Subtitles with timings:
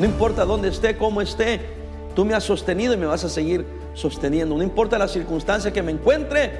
[0.00, 1.60] No importa dónde esté, cómo esté,
[2.16, 4.56] tú me has sostenido y me vas a seguir sosteniendo.
[4.56, 6.52] No importa la circunstancia que me encuentre,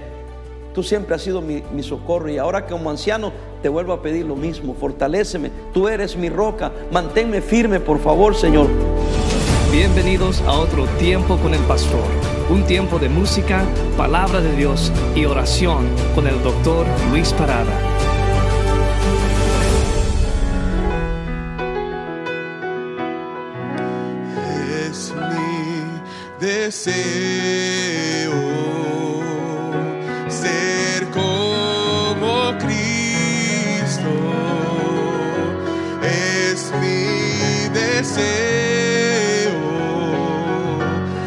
[0.75, 3.33] tú siempre has sido mi, socorro y ahora como anciano
[3.63, 4.75] te vuelvo a pedir lo mismo.
[4.75, 8.69] Fortaléceme, tú eres mi roca, manténme firme, por favor, Señor.
[9.73, 12.05] Bienvenidos a otro tiempo con el pastor,
[12.51, 13.65] un tiempo de música,
[13.97, 18.10] palabra de Dios y oración con el doctor Luis Parada.
[26.85, 28.33] Deseo
[30.29, 34.13] ser como Cristo.
[36.81, 38.41] Mi deseo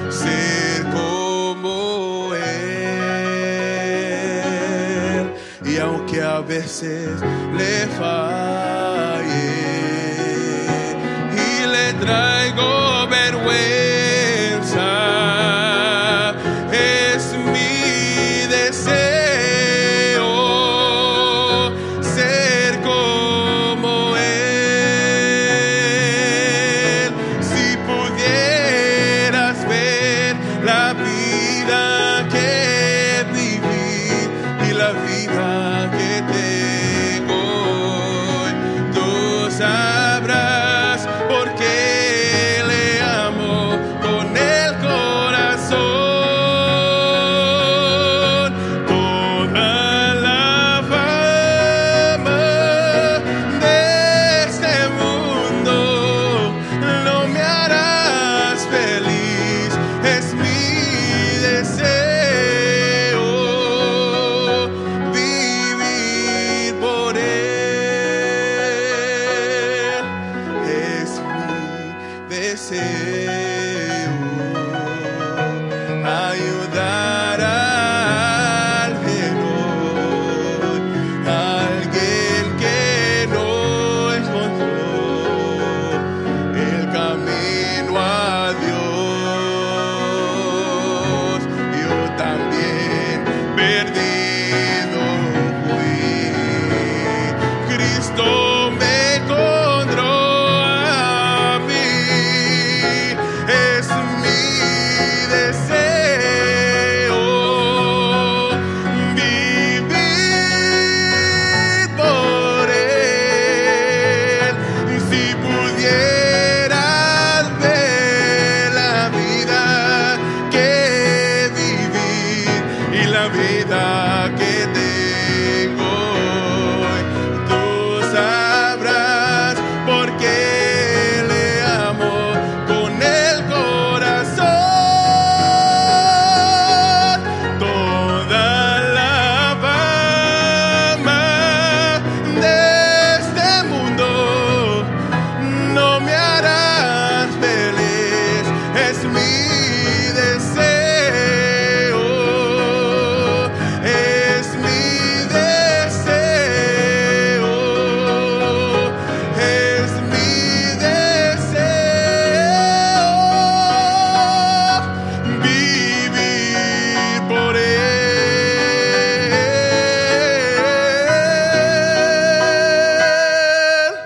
[0.10, 2.94] ser como Él.
[5.66, 7.22] Y aunque a veces
[7.58, 9.52] le falle
[11.36, 13.08] y le traigo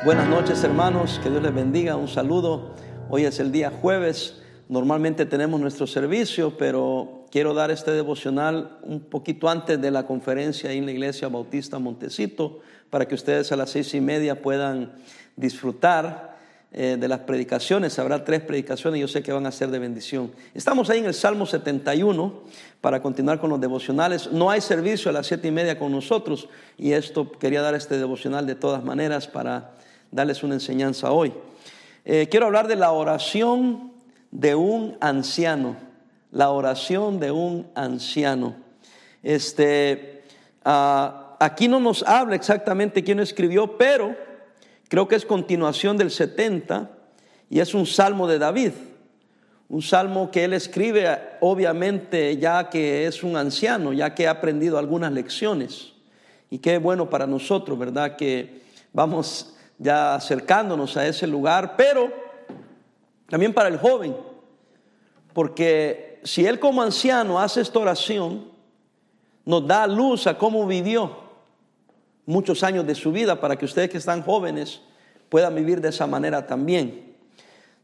[0.07, 2.73] Buenas noches hermanos, que Dios les bendiga, un saludo.
[3.09, 9.01] Hoy es el día jueves, normalmente tenemos nuestro servicio, pero quiero dar este devocional un
[9.01, 13.71] poquito antes de la conferencia en la iglesia Bautista Montecito, para que ustedes a las
[13.71, 14.93] seis y media puedan
[15.35, 16.37] disfrutar
[16.71, 17.99] eh, de las predicaciones.
[17.99, 20.31] Habrá tres predicaciones, yo sé que van a ser de bendición.
[20.53, 22.43] Estamos ahí en el Salmo 71
[22.79, 24.31] para continuar con los devocionales.
[24.31, 26.47] No hay servicio a las siete y media con nosotros
[26.77, 29.75] y esto quería dar este devocional de todas maneras para
[30.11, 31.33] darles una enseñanza hoy.
[32.05, 33.91] Eh, quiero hablar de la oración
[34.31, 35.75] de un anciano.
[36.31, 38.55] La oración de un anciano.
[39.23, 40.23] Este,
[40.63, 44.15] ah, aquí no nos habla exactamente quién escribió, pero
[44.87, 46.89] creo que es continuación del 70
[47.49, 48.71] y es un salmo de David.
[49.69, 54.77] Un salmo que él escribe, obviamente, ya que es un anciano, ya que ha aprendido
[54.77, 55.91] algunas lecciones.
[56.49, 58.15] Y qué bueno para nosotros, ¿verdad?
[58.15, 58.61] Que
[58.93, 62.11] vamos ya acercándonos a ese lugar, pero
[63.29, 64.15] también para el joven,
[65.33, 68.51] porque si él como anciano hace esta oración,
[69.45, 71.15] nos da luz a cómo vivió
[72.25, 74.81] muchos años de su vida para que ustedes que están jóvenes
[75.29, 77.15] puedan vivir de esa manera también.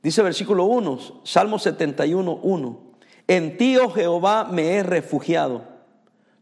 [0.01, 2.80] Dice versículo 1, Salmo 71, 1.
[3.28, 5.63] En ti, oh Jehová, me he refugiado.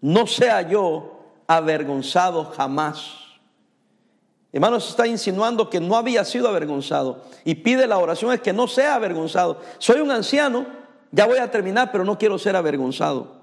[0.02, 3.18] No sea yo avergonzado jamás.
[4.54, 7.24] Hermanos, está insinuando que no había sido avergonzado.
[7.46, 9.62] Y pide la oración es que no sea avergonzado.
[9.78, 10.66] Soy un anciano,
[11.12, 13.42] ya voy a terminar, pero no quiero ser avergonzado.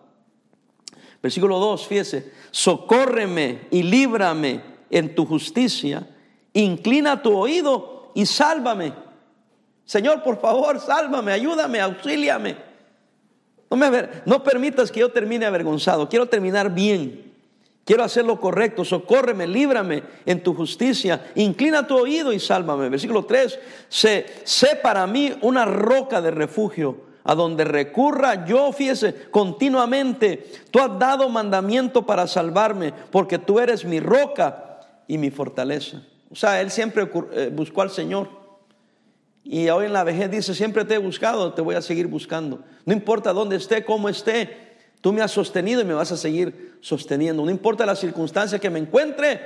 [1.22, 6.06] Versículo 2, fíjese, socórreme y líbrame en tu justicia,
[6.52, 8.93] inclina tu oído y sálvame.
[9.84, 12.56] Señor, por favor, sálvame, ayúdame, auxíliame.
[13.70, 17.27] No, me, no permitas que yo termine avergonzado, quiero terminar bien.
[17.88, 22.90] Quiero hacer lo correcto, socórreme, líbrame en tu justicia, inclina tu oído y sálvame.
[22.90, 23.58] Versículo 3,
[23.88, 30.52] sé, sé para mí una roca de refugio a donde recurra yo, fíjese, continuamente.
[30.70, 36.02] Tú has dado mandamiento para salvarme, porque tú eres mi roca y mi fortaleza.
[36.31, 38.29] O sea, él siempre eh, buscó al Señor.
[39.43, 42.62] Y hoy en la vejez dice, siempre te he buscado, te voy a seguir buscando.
[42.84, 44.68] No importa dónde esté, cómo esté,
[45.00, 47.44] Tú me has sostenido y me vas a seguir sosteniendo.
[47.44, 49.40] No importa la circunstancia que me encuentre,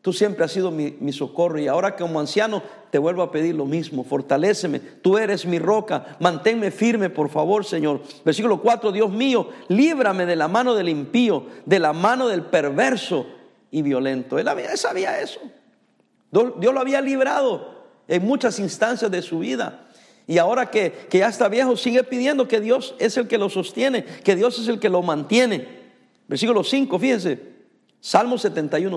[0.00, 1.58] tú siempre has sido mi, socorro.
[1.58, 4.04] Y ahora como anciano te vuelvo a pedir lo mismo.
[4.04, 4.80] Fortaléceme.
[4.80, 6.16] Tú eres mi roca.
[6.18, 8.00] Manténme firme, por favor, Señor.
[8.24, 13.26] Versículo 4, Dios mío, líbrame de la mano del impío, de la mano del perverso
[13.70, 14.38] y violento.
[14.38, 15.40] Él, había, él sabía eso.
[16.30, 19.86] Dios lo había librado en muchas instancias de su vida.
[20.30, 24.04] Y ahora que, ya está viejo, sigue pidiendo que Dios es el que lo sostiene,
[24.04, 25.66] que Dios es el que lo mantiene.
[26.28, 27.40] Versículo 5, fíjense,
[27.98, 28.96] Salmo 71,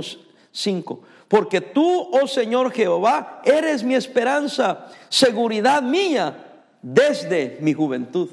[0.52, 1.02] 5.
[1.28, 8.30] Porque tú, oh Señor Jehová, eres mi esperanza, seguridad mía desde mi juventud.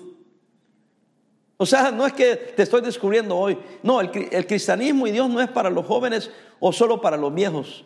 [1.56, 3.56] O sea, no es que te estoy descubriendo hoy.
[3.82, 7.32] No, el, el, cristianismo y Dios no es para los jóvenes o solo para los
[7.32, 7.82] viejos.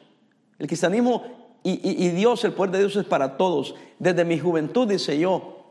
[0.58, 3.75] El cristianismo y, Dios, el poder de Dios es para todos.
[3.99, 5.64] Desde mi juventud, dice yo,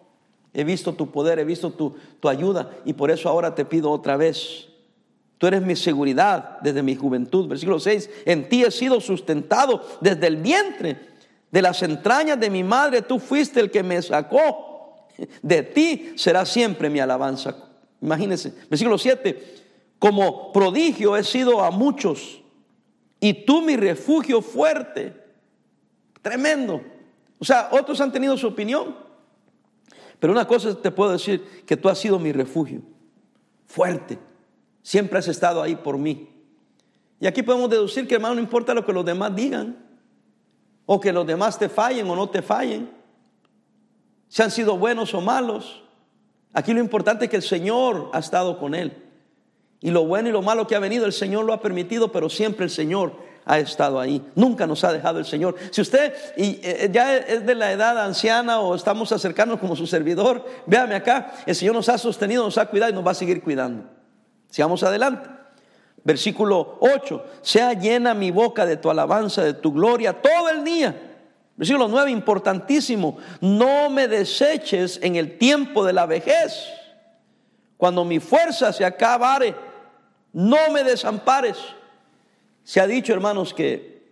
[0.51, 3.91] he visto tu poder, he visto tu, tu ayuda y por eso ahora te pido
[3.91, 4.69] otra vez.
[5.37, 7.47] Tú eres mi seguridad desde mi juventud.
[7.47, 11.13] Versículo 6, en ti he sido sustentado desde el vientre,
[11.51, 15.05] de las entrañas de mi madre, tú fuiste el que me sacó.
[15.43, 17.55] De ti será siempre mi alabanza.
[18.01, 19.61] Imagínense, versículo 7,
[19.99, 22.41] como prodigio he sido a muchos
[23.19, 25.22] y tú mi refugio fuerte.
[26.23, 26.81] Tremendo.
[27.37, 28.95] O sea, otros han tenido su opinión.
[30.19, 32.81] Pero una cosa te puedo decir, que tú has sido mi refugio.
[33.67, 34.17] Fuerte.
[34.81, 36.29] Siempre has estado ahí por mí.
[37.19, 39.77] Y aquí podemos deducir que hermano no importa lo que los demás digan.
[40.85, 42.89] O que los demás te fallen o no te fallen.
[44.29, 45.83] Si han sido buenos o malos.
[46.53, 49.03] Aquí lo importante es que el Señor ha estado con él.
[49.81, 52.29] Y lo bueno y lo malo que ha venido, el Señor lo ha permitido, pero
[52.29, 54.25] siempre el Señor ha estado ahí.
[54.35, 55.55] Nunca nos ha dejado el Señor.
[55.71, 59.87] Si usted y, eh, ya es de la edad anciana o estamos acercándonos como su
[59.87, 63.15] servidor, véame acá, el Señor nos ha sostenido, nos ha cuidado y nos va a
[63.15, 63.85] seguir cuidando.
[64.49, 65.29] Sigamos adelante.
[66.03, 71.11] Versículo 8, sea llena mi boca de tu alabanza, de tu gloria todo el día.
[71.55, 76.67] Versículo 9, importantísimo, no me deseches en el tiempo de la vejez,
[77.77, 79.55] cuando mi fuerza se acabare,
[80.33, 81.57] no me desampares
[82.63, 84.04] se ha dicho, hermanos, que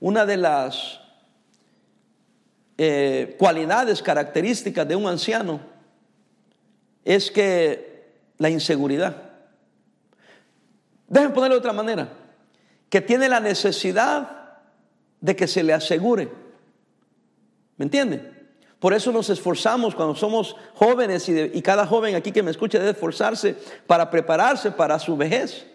[0.00, 1.00] una de las
[2.78, 5.60] eh, cualidades características de un anciano
[7.04, 8.04] es que
[8.38, 9.22] la inseguridad.
[11.08, 12.12] Déjenme ponerlo de otra manera,
[12.90, 14.58] que tiene la necesidad
[15.20, 16.30] de que se le asegure.
[17.76, 18.34] ¿Me entiende?
[18.78, 22.78] Por eso nos esforzamos cuando somos jóvenes y, y, cada joven aquí que me escuche
[22.78, 25.66] debe esforzarse para prepararse para su vejez.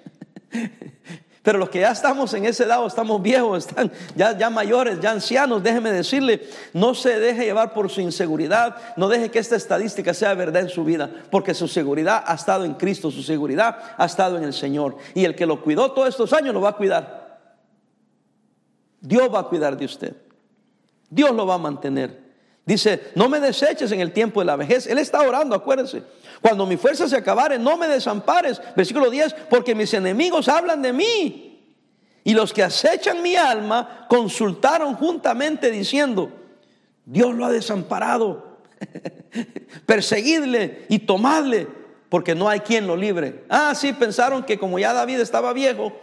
[1.43, 5.09] Pero los que ya estamos en ese lado, estamos viejos, están ya, ya mayores, ya
[5.09, 10.13] ancianos, déjeme decirle, no se deje llevar por su inseguridad, no deje que esta estadística
[10.13, 14.05] sea verdad en su vida, porque su seguridad ha estado en Cristo, su seguridad ha
[14.05, 14.97] estado en el Señor.
[15.15, 17.39] Y el que lo cuidó todos estos años lo va a cuidar.
[18.99, 20.15] Dios va a cuidar de usted.
[21.09, 22.30] Dios lo va a mantener.
[22.65, 24.87] Dice, no me deseches en el tiempo de la vejez.
[24.87, 26.03] Él está orando, acuérdense.
[26.41, 28.61] Cuando mi fuerza se acabare, no me desampares.
[28.75, 31.47] Versículo 10, porque mis enemigos hablan de mí.
[32.23, 36.31] Y los que acechan mi alma consultaron juntamente diciendo,
[37.05, 38.59] Dios lo ha desamparado.
[39.85, 41.67] Perseguidle y tomadle,
[42.09, 43.43] porque no hay quien lo libre.
[43.49, 45.93] Ah, sí, pensaron que como ya David estaba viejo,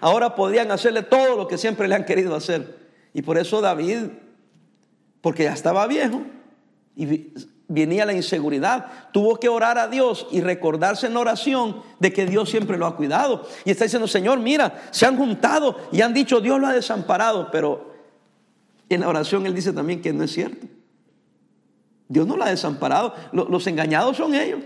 [0.00, 2.78] ahora podían hacerle todo lo que siempre le han querido hacer.
[3.12, 4.08] Y por eso David
[5.20, 6.22] porque ya estaba viejo
[6.96, 7.32] y
[7.68, 8.86] venía la inseguridad.
[9.12, 12.96] Tuvo que orar a Dios y recordarse en oración de que Dios siempre lo ha
[12.96, 13.46] cuidado.
[13.64, 17.50] Y está diciendo, Señor, mira, se han juntado y han dicho, Dios lo ha desamparado,
[17.50, 17.94] pero
[18.88, 20.66] en la oración Él dice también que no es cierto.
[22.08, 23.14] Dios no la ha desamparado.
[23.32, 24.60] Lo- Los engañados son ellos.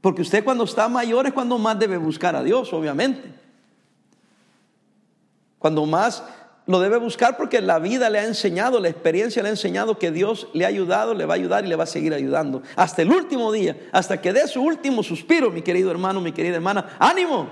[0.00, 3.34] Porque usted cuando está mayor es cuando más debe buscar a Dios, obviamente.
[5.58, 6.22] Cuando más
[6.66, 10.10] lo debe buscar porque la vida le ha enseñado, la experiencia le ha enseñado que
[10.10, 12.62] Dios le ha ayudado, le va a ayudar y le va a seguir ayudando.
[12.74, 16.56] Hasta el último día, hasta que dé su último suspiro, mi querido hermano, mi querida
[16.56, 16.96] hermana.
[16.98, 17.50] ¡Ánimo!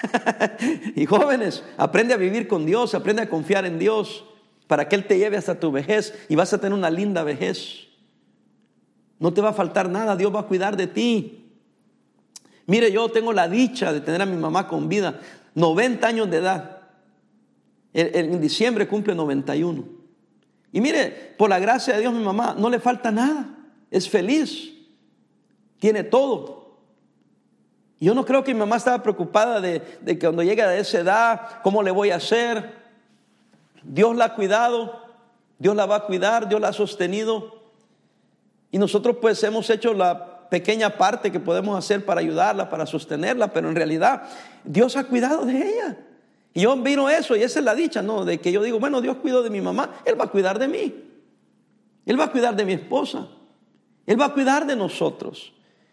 [0.94, 4.24] y jóvenes, aprende a vivir con Dios, aprende a confiar en Dios
[4.68, 7.88] para que Él te lleve hasta tu vejez y vas a tener una linda vejez.
[9.18, 11.52] No te va a faltar nada, Dios va a cuidar de ti.
[12.66, 15.18] Mire, yo tengo la dicha de tener a mi mamá con vida,
[15.56, 16.77] 90 años de edad.
[17.92, 19.84] En, diciembre cumple 91.
[20.72, 23.48] Y mire, por la gracia de Dios, mi mamá no le falta nada,
[23.90, 24.72] es feliz,
[25.78, 26.76] tiene todo.
[28.00, 31.00] Yo no creo que mi mamá estaba preocupada de, de que cuando llegue a esa
[31.00, 32.74] edad, ¿cómo le voy a hacer?
[33.82, 35.02] Dios la ha cuidado,
[35.58, 37.58] Dios la va a cuidar, Dios la ha sostenido.
[38.70, 43.52] Y nosotros pues hemos hecho la pequeña parte que podemos hacer para ayudarla, para sostenerla,
[43.52, 44.22] pero en realidad
[44.64, 45.96] Dios ha cuidado de ella.
[46.58, 48.24] Y yo miro eso y esa es la dicha, ¿no?
[48.24, 50.66] De que yo digo, bueno, Dios cuidó de mi mamá, Él va a cuidar de
[50.66, 50.92] mí.
[52.04, 53.28] Él va a cuidar de mi esposa.
[54.04, 55.52] Él va a cuidar de nosotros.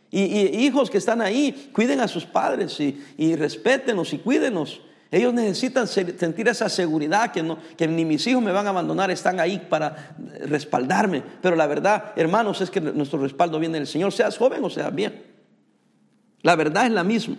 [0.10, 0.24] Y,
[0.66, 4.82] hijos que están ahí, cuiden a sus padres y, y respétenos y cuídenos.
[5.12, 8.72] Ellos necesitan se- sentir esa seguridad que, no, que ni mis hijos me van a
[8.72, 10.16] abandonar, están ahí para
[10.48, 11.22] respaldarme.
[11.44, 14.96] Pero la verdad, hermanos, es que nuestro respaldo viene del Señor, seas joven o seas
[14.96, 15.26] bien.
[16.42, 17.36] La verdad es la misma.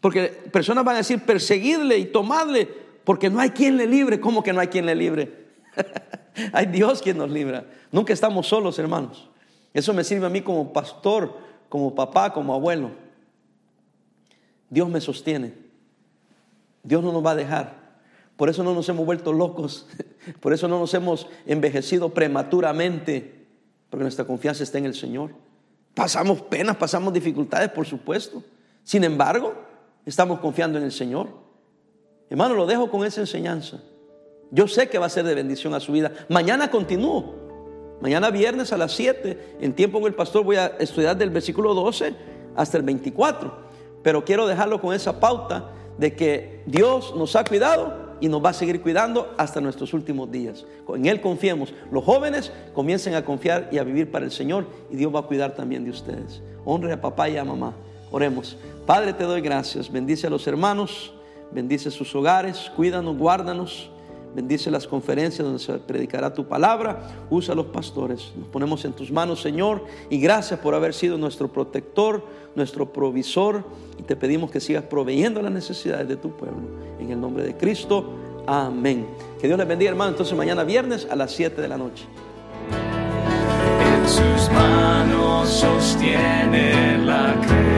[0.00, 2.68] Porque personas van a decir, perseguirle y tomadle,
[3.04, 4.20] porque no hay quien le libre.
[4.20, 5.46] ¿Cómo que no hay quien le libre?
[6.52, 7.66] hay Dios quien nos libra.
[7.90, 9.28] Nunca estamos solos, hermanos.
[9.74, 11.36] Eso me sirve a mí como pastor,
[11.68, 12.90] como papá, como abuelo.
[14.70, 15.54] Dios me sostiene.
[16.82, 17.88] Dios no nos va a dejar.
[18.36, 19.86] Por eso no nos hemos vuelto locos.
[20.40, 23.46] Por eso no nos hemos envejecido prematuramente.
[23.90, 25.32] Porque nuestra confianza está en el Señor.
[25.94, 28.44] Pasamos penas, pasamos dificultades, por supuesto.
[28.84, 29.54] Sin embargo,
[30.08, 31.28] estamos confiando en el Señor.
[32.30, 33.80] Hermano, lo dejo con esa enseñanza.
[34.50, 36.12] Yo sé que va a ser de bendición a su vida.
[36.28, 37.34] Mañana continúo.
[38.00, 41.74] Mañana viernes a las 7, en tiempo con el pastor, voy a estudiar del versículo
[41.74, 42.14] 12
[42.54, 43.52] hasta el 24.
[44.02, 48.50] Pero quiero dejarlo con esa pauta de que Dios nos ha cuidado y nos va
[48.50, 50.64] a seguir cuidando hasta nuestros últimos días.
[50.94, 51.74] En Él confiemos.
[51.90, 55.24] Los jóvenes comiencen a confiar y a vivir para el Señor y Dios va a
[55.24, 56.40] cuidar también de ustedes.
[56.64, 57.74] Honre a papá y a mamá.
[58.10, 58.56] Oremos.
[58.86, 59.90] Padre, te doy gracias.
[59.90, 61.12] Bendice a los hermanos,
[61.52, 63.90] bendice sus hogares, cuídanos, guárdanos.
[64.34, 67.00] Bendice las conferencias donde se predicará tu palabra.
[67.30, 68.30] Usa a los pastores.
[68.36, 69.84] Nos ponemos en tus manos, Señor.
[70.10, 72.22] Y gracias por haber sido nuestro protector,
[72.54, 73.64] nuestro provisor.
[73.98, 76.60] Y te pedimos que sigas proveyendo las necesidades de tu pueblo.
[77.00, 78.04] En el nombre de Cristo.
[78.46, 79.06] Amén.
[79.40, 80.10] Que Dios les bendiga, hermano.
[80.10, 82.04] Entonces mañana viernes a las 7 de la noche.
[82.70, 87.77] En sus manos sostiene la creación,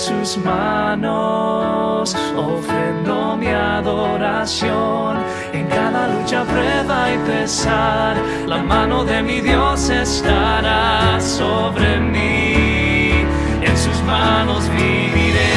[0.00, 5.18] sus manos ofrendo mi adoración.
[5.52, 8.16] En cada lucha, prueba y pesar,
[8.46, 13.26] la mano de mi Dios estará sobre mí.
[13.60, 15.50] En sus manos viviré.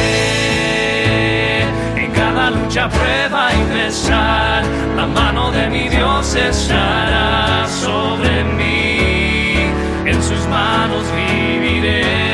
[1.96, 4.66] En cada lucha, prueba y pesar,
[4.98, 9.72] la mano de mi Dios estará sobre mí.
[10.06, 12.33] En sus manos viviré.